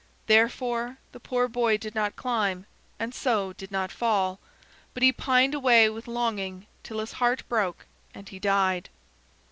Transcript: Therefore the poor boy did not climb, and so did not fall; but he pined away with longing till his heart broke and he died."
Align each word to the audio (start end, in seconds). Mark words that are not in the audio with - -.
Therefore 0.25 0.97
the 1.11 1.19
poor 1.19 1.47
boy 1.47 1.77
did 1.77 1.93
not 1.93 2.15
climb, 2.15 2.65
and 2.97 3.13
so 3.13 3.53
did 3.53 3.69
not 3.69 3.91
fall; 3.91 4.39
but 4.95 5.03
he 5.03 5.11
pined 5.11 5.53
away 5.53 5.89
with 5.91 6.07
longing 6.07 6.65
till 6.81 6.97
his 6.97 7.11
heart 7.11 7.47
broke 7.47 7.85
and 8.11 8.27
he 8.27 8.39
died." 8.39 8.89